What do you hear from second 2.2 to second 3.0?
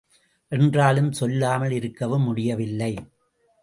முடியவில்லை.